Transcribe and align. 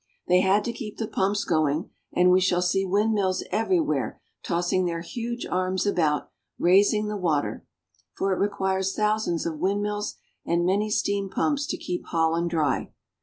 They 0.27 0.41
had 0.41 0.63
to 0.63 0.73
keep 0.73 0.97
the 0.97 1.07
pumps 1.07 1.43
going, 1.45 1.91
and 2.11 2.31
we 2.31 2.41
shall 2.41 2.63
see 2.63 2.83
windmills 2.85 3.43
everywhere 3.51 4.19
tossing 4.41 4.85
their 4.85 5.01
huge 5.01 5.45
arms 5.45 5.85
about, 5.85 6.31
raising 6.57 7.07
the 7.07 7.15
water; 7.17 7.67
for 8.17 8.33
it 8.33 8.39
requires 8.39 8.95
thousands 8.95 9.45
of 9.45 9.59
windmills 9.59 10.15
and 10.43 10.65
many 10.65 10.89
steam 10.89 11.29
pumps 11.29 11.67
to 11.67 11.77
keep 11.77 12.03
Holland 12.07 12.49
dry. 12.49 12.91